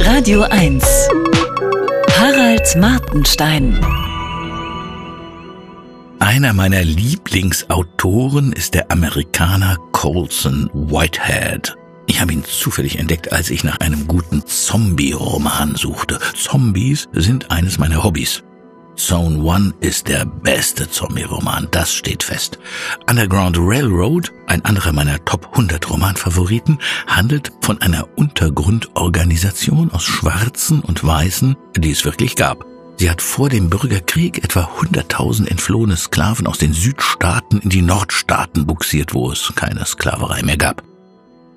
Radio 0.00 0.42
1 0.42 0.82
Harald 2.18 2.76
Martenstein 2.76 3.78
Einer 6.18 6.52
meiner 6.54 6.82
Lieblingsautoren 6.82 8.52
ist 8.52 8.74
der 8.74 8.90
Amerikaner 8.90 9.76
Colson 9.92 10.70
Whitehead. 10.72 11.76
Ich 12.06 12.20
habe 12.20 12.32
ihn 12.32 12.44
zufällig 12.44 12.98
entdeckt, 12.98 13.32
als 13.32 13.50
ich 13.50 13.62
nach 13.62 13.78
einem 13.80 14.08
guten 14.08 14.44
Zombie-Roman 14.46 15.76
suchte. 15.76 16.18
Zombies 16.34 17.08
sind 17.12 17.50
eines 17.50 17.78
meiner 17.78 18.02
Hobbys. 18.02 18.42
Zone 19.06 19.42
One 19.42 19.72
ist 19.80 20.08
der 20.08 20.26
beste 20.26 20.88
Zombie-Roman, 20.88 21.68
das 21.70 21.92
steht 21.92 22.22
fest. 22.22 22.58
Underground 23.08 23.56
Railroad, 23.58 24.30
ein 24.46 24.62
anderer 24.64 24.92
meiner 24.92 25.24
Top 25.24 25.48
100 25.52 25.88
Romanfavoriten, 25.88 26.78
handelt 27.06 27.50
von 27.62 27.80
einer 27.80 28.06
Untergrundorganisation 28.16 29.90
aus 29.90 30.04
Schwarzen 30.04 30.80
und 30.80 31.02
Weißen, 31.02 31.56
die 31.78 31.90
es 31.90 32.04
wirklich 32.04 32.36
gab. 32.36 32.66
Sie 32.98 33.10
hat 33.10 33.22
vor 33.22 33.48
dem 33.48 33.70
Bürgerkrieg 33.70 34.44
etwa 34.44 34.70
100.000 34.78 35.48
entflohene 35.48 35.96
Sklaven 35.96 36.46
aus 36.46 36.58
den 36.58 36.74
Südstaaten 36.74 37.58
in 37.60 37.70
die 37.70 37.82
Nordstaaten 37.82 38.66
buxiert, 38.66 39.14
wo 39.14 39.32
es 39.32 39.50
keine 39.56 39.86
Sklaverei 39.86 40.42
mehr 40.42 40.58
gab. 40.58 40.82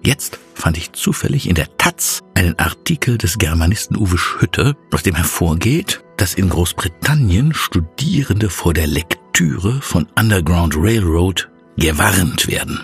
Jetzt 0.01 0.39
fand 0.53 0.77
ich 0.77 0.93
zufällig 0.93 1.47
in 1.47 1.55
der 1.55 1.77
Taz 1.77 2.21
einen 2.35 2.57
Artikel 2.57 3.17
des 3.17 3.37
Germanisten 3.37 3.97
Uwe 3.97 4.17
Schütte, 4.17 4.75
aus 4.91 5.03
dem 5.03 5.15
hervorgeht, 5.15 6.02
dass 6.23 6.35
in 6.35 6.47
Großbritannien 6.47 7.53
Studierende 7.53 8.49
vor 8.49 8.73
der 8.73 8.87
Lektüre 8.87 9.81
von 9.81 10.07
Underground 10.17 10.73
Railroad 10.77 11.49
gewarnt 11.75 12.47
werden. 12.47 12.79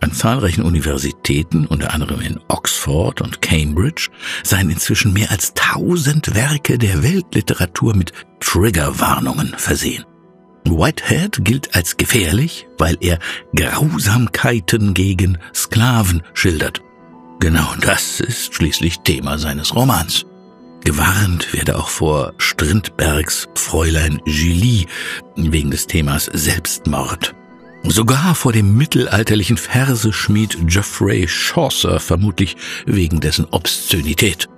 An 0.00 0.10
zahlreichen 0.10 0.64
Universitäten, 0.64 1.68
unter 1.68 1.94
anderem 1.94 2.20
in 2.22 2.40
Oxford 2.48 3.20
und 3.20 3.40
Cambridge, 3.40 4.08
seien 4.42 4.68
inzwischen 4.68 5.12
mehr 5.12 5.30
als 5.30 5.54
tausend 5.54 6.34
Werke 6.34 6.76
der 6.76 7.04
Weltliteratur 7.04 7.94
mit 7.94 8.12
Triggerwarnungen 8.40 9.54
versehen. 9.56 10.04
Whitehead 10.64 11.44
gilt 11.44 11.72
als 11.76 11.96
gefährlich, 11.96 12.66
weil 12.78 12.96
er 12.98 13.20
Grausamkeiten 13.54 14.92
gegen 14.92 15.38
Sklaven 15.54 16.24
schildert. 16.34 16.80
Genau 17.38 17.68
das 17.80 18.18
ist 18.18 18.54
schließlich 18.54 19.02
Thema 19.04 19.38
seines 19.38 19.72
Romans. 19.72 20.26
Gewarnt 20.86 21.52
werde 21.52 21.80
auch 21.80 21.88
vor 21.88 22.32
Strindbergs 22.38 23.48
Fräulein 23.56 24.22
Julie 24.24 24.86
wegen 25.34 25.72
des 25.72 25.88
Themas 25.88 26.30
Selbstmord. 26.32 27.34
Sogar 27.82 28.36
vor 28.36 28.52
dem 28.52 28.76
mittelalterlichen 28.76 29.56
Verseschmied 29.56 30.56
Geoffrey 30.68 31.26
Chaucer, 31.26 31.98
vermutlich 31.98 32.56
wegen 32.86 33.18
dessen 33.18 33.46
Obszönität. 33.50 34.48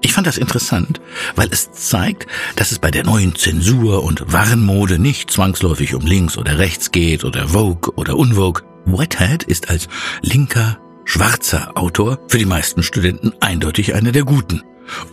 Ich 0.00 0.14
fand 0.14 0.26
das 0.26 0.38
interessant, 0.38 1.02
weil 1.34 1.50
es 1.50 1.70
zeigt, 1.72 2.26
dass 2.56 2.72
es 2.72 2.78
bei 2.78 2.90
der 2.90 3.04
neuen 3.04 3.34
Zensur 3.34 4.02
und 4.02 4.32
Warnmode 4.32 4.98
nicht 4.98 5.30
zwangsläufig 5.30 5.94
um 5.94 6.06
links 6.06 6.38
oder 6.38 6.58
rechts 6.58 6.90
geht 6.90 7.22
oder 7.22 7.48
Vogue 7.48 7.92
oder 7.96 8.16
Unvogue. 8.16 8.62
Whitehead 8.86 9.42
ist 9.42 9.68
als 9.68 9.88
linker, 10.22 10.78
schwarzer 11.04 11.76
Autor 11.76 12.18
für 12.28 12.38
die 12.38 12.46
meisten 12.46 12.82
Studenten 12.82 13.34
eindeutig 13.40 13.94
einer 13.94 14.12
der 14.12 14.24
guten. 14.24 14.62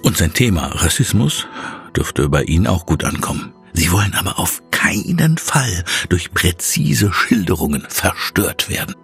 Und 0.01 0.17
sein 0.17 0.33
Thema 0.33 0.67
Rassismus 0.67 1.47
dürfte 1.95 2.29
bei 2.29 2.43
Ihnen 2.43 2.67
auch 2.67 2.85
gut 2.85 3.03
ankommen. 3.03 3.53
Sie 3.73 3.91
wollen 3.91 4.13
aber 4.13 4.39
auf 4.39 4.61
keinen 4.71 5.37
Fall 5.37 5.83
durch 6.09 6.33
präzise 6.33 7.11
Schilderungen 7.11 7.85
verstört 7.89 8.69
werden. 8.69 8.95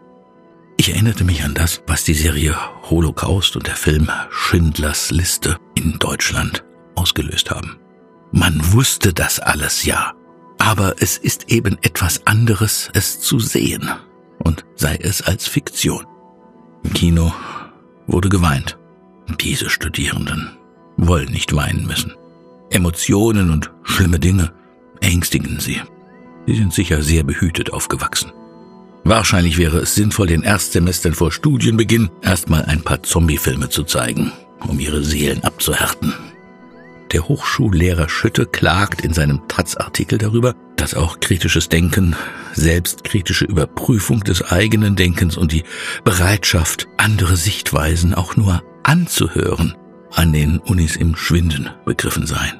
Ich 0.78 0.90
erinnerte 0.90 1.26
mich 1.26 1.44
an 1.44 1.56
das, 1.56 1.82
was 1.88 2.06
die 2.06 2.14
Serie 2.14 2.56
Holocaust 2.90 3.56
und 3.58 3.68
der 3.68 3.76
Film 3.76 4.10
Schindlers 4.30 5.12
Liste 5.12 5.58
in 5.76 6.00
Deutschland 6.00 6.64
ausgelöst 6.96 7.52
haben. 7.52 7.78
Man 8.32 8.72
wusste 8.72 9.14
das 9.14 9.40
alles 9.40 9.84
ja, 9.84 10.14
aber 10.58 10.96
es 11.00 11.18
ist 11.18 11.52
eben 11.52 11.78
etwas 11.82 12.26
anderes, 12.28 12.90
es 12.94 13.20
zu 13.20 13.40
sehen, 13.40 13.90
und 14.38 14.66
sei 14.76 14.96
es 14.96 15.22
als 15.22 15.48
Fiktion. 15.48 16.06
Im 16.84 16.94
Kino 16.94 17.34
wurde 18.08 18.30
geweint. 18.30 18.79
Diese 19.38 19.70
Studierenden 19.70 20.52
wollen 20.98 21.32
nicht 21.32 21.56
weinen 21.56 21.86
müssen. 21.86 22.14
Emotionen 22.70 23.52
und 23.52 23.72
schlimme 23.84 24.20
Dinge 24.20 24.52
ängstigen 25.02 25.60
sie. 25.60 25.82
Sie 26.46 26.56
sind 26.56 26.74
sicher 26.74 27.02
sehr 27.02 27.24
behütet 27.24 27.74
aufgewachsen. 27.74 28.32
Wahrscheinlich 29.04 29.58
wäre 29.58 29.80
es 29.80 29.96
sinnvoll, 29.96 30.28
den 30.28 30.44
Erstsemestern 30.44 31.14
vor 31.14 31.32
Studienbeginn 31.32 32.10
erstmal 32.22 32.66
ein 32.66 32.82
paar 32.82 33.02
Zombiefilme 33.02 33.70
zu 33.70 33.84
zeigen, 33.84 34.32
um 34.68 34.80
ihre 34.80 35.04
Seelen 35.04 35.44
abzuhärten. 35.44 36.14
Der 37.12 37.28
Hochschullehrer 37.28 38.08
Schütte 38.08 38.46
klagt 38.46 39.02
in 39.02 39.14
seinem 39.14 39.48
Taz-Artikel 39.48 40.20
darüber, 40.20 40.54
dass 40.76 40.94
auch 40.94 41.20
kritisches 41.20 41.70
Denken, 41.70 42.16
selbstkritische 42.54 43.46
Überprüfung 43.46 44.20
des 44.20 44.44
eigenen 44.44 44.96
Denkens 44.96 45.36
und 45.38 45.52
die 45.52 45.64
Bereitschaft, 46.04 46.88
andere 46.98 47.36
Sichtweisen 47.36 48.14
auch 48.14 48.36
nur 48.36 48.62
anzuhören, 48.90 49.76
an 50.12 50.34
den 50.34 50.58
Unis 50.58 50.96
im 50.96 51.16
Schwinden 51.16 51.70
begriffen 51.86 52.26
seien. 52.26 52.58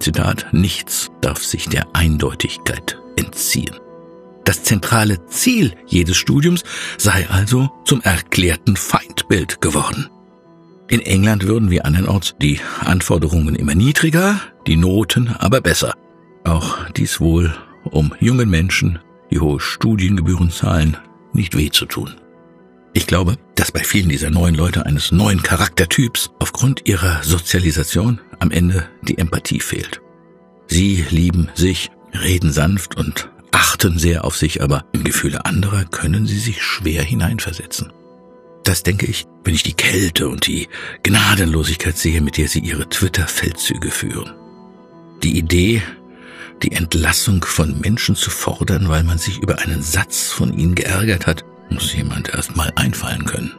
Zitat, 0.00 0.48
nichts 0.50 1.10
darf 1.20 1.44
sich 1.44 1.68
der 1.68 1.86
Eindeutigkeit 1.94 2.98
entziehen. 3.16 3.76
Das 4.44 4.64
zentrale 4.64 5.24
Ziel 5.26 5.74
jedes 5.86 6.16
Studiums 6.16 6.64
sei 6.98 7.28
also 7.30 7.70
zum 7.84 8.00
erklärten 8.00 8.74
Feindbild 8.74 9.60
geworden. 9.60 10.08
In 10.88 11.00
England 11.02 11.46
würden 11.46 11.70
wie 11.70 11.82
andernorts 11.82 12.34
die 12.42 12.58
Anforderungen 12.80 13.54
immer 13.54 13.76
niedriger, 13.76 14.40
die 14.66 14.76
Noten 14.76 15.28
aber 15.38 15.60
besser. 15.60 15.94
Auch 16.42 16.78
dies 16.96 17.20
wohl, 17.20 17.54
um 17.84 18.12
jungen 18.18 18.50
Menschen, 18.50 18.98
die 19.30 19.38
hohe 19.38 19.60
Studiengebühren 19.60 20.50
zahlen, 20.50 20.96
nicht 21.32 21.56
weh 21.56 21.70
zu 21.70 21.86
tun. 21.86 22.16
Ich 22.92 23.06
glaube, 23.06 23.36
dass 23.54 23.70
bei 23.70 23.84
vielen 23.84 24.08
dieser 24.08 24.30
neuen 24.30 24.54
Leute 24.54 24.84
eines 24.84 25.12
neuen 25.12 25.42
Charaktertyps 25.42 26.30
aufgrund 26.40 26.88
ihrer 26.88 27.22
Sozialisation 27.22 28.20
am 28.40 28.50
Ende 28.50 28.88
die 29.02 29.18
Empathie 29.18 29.60
fehlt. 29.60 30.00
Sie 30.66 31.04
lieben 31.10 31.48
sich, 31.54 31.90
reden 32.12 32.52
sanft 32.52 32.96
und 32.96 33.30
achten 33.52 33.98
sehr 33.98 34.24
auf 34.24 34.36
sich, 34.36 34.62
aber 34.62 34.84
in 34.92 35.04
Gefühle 35.04 35.44
anderer 35.44 35.84
können 35.84 36.26
sie 36.26 36.38
sich 36.38 36.62
schwer 36.62 37.02
hineinversetzen. 37.02 37.92
Das 38.64 38.82
denke 38.82 39.06
ich, 39.06 39.24
wenn 39.44 39.54
ich 39.54 39.62
die 39.62 39.74
Kälte 39.74 40.28
und 40.28 40.46
die 40.46 40.68
Gnadenlosigkeit 41.02 41.96
sehe, 41.96 42.20
mit 42.20 42.36
der 42.36 42.48
sie 42.48 42.60
ihre 42.60 42.88
Twitter-Feldzüge 42.88 43.90
führen. 43.90 44.32
Die 45.22 45.38
Idee, 45.38 45.82
die 46.62 46.72
Entlassung 46.72 47.44
von 47.44 47.80
Menschen 47.80 48.16
zu 48.16 48.30
fordern, 48.30 48.88
weil 48.88 49.04
man 49.04 49.18
sich 49.18 49.38
über 49.38 49.60
einen 49.60 49.82
Satz 49.82 50.30
von 50.30 50.56
ihnen 50.56 50.74
geärgert 50.74 51.26
hat, 51.26 51.44
muss 51.70 51.94
jemand 51.94 52.28
erst 52.28 52.56
mal 52.56 52.72
einfallen 52.76 53.24
können. 53.24 53.54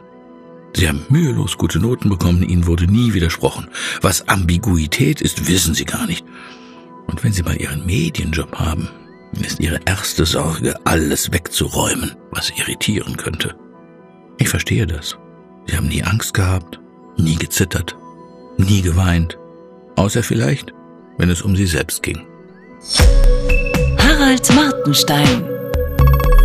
Sie 0.74 0.88
haben 0.88 1.04
mühelos 1.08 1.58
gute 1.58 1.78
Noten 1.78 2.08
bekommen, 2.08 2.42
ihnen 2.42 2.66
wurde 2.66 2.86
nie 2.86 3.12
widersprochen. 3.12 3.68
Was 4.00 4.28
Ambiguität 4.28 5.20
ist, 5.20 5.48
wissen 5.48 5.74
sie 5.74 5.84
gar 5.84 6.06
nicht. 6.06 6.24
Und 7.06 7.22
wenn 7.24 7.32
sie 7.32 7.42
mal 7.42 7.56
ihren 7.56 7.84
Medienjob 7.84 8.54
haben, 8.58 8.88
ist 9.40 9.60
ihre 9.60 9.80
erste 9.84 10.24
Sorge, 10.24 10.74
alles 10.84 11.32
wegzuräumen, 11.32 12.12
was 12.30 12.50
irritieren 12.56 13.16
könnte. 13.16 13.54
Ich 14.38 14.48
verstehe 14.48 14.86
das. 14.86 15.16
Sie 15.66 15.76
haben 15.76 15.88
nie 15.88 16.02
Angst 16.02 16.34
gehabt, 16.34 16.80
nie 17.16 17.36
gezittert, 17.36 17.96
nie 18.56 18.82
geweint, 18.82 19.38
außer 19.96 20.22
vielleicht, 20.22 20.72
wenn 21.18 21.30
es 21.30 21.42
um 21.42 21.54
sie 21.54 21.66
selbst 21.66 22.02
ging. 22.02 22.20
Harald 23.98 24.52
Martenstein 24.54 25.44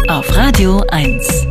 auf 0.08 0.36
Radio 0.36 0.84
1. 0.92 1.48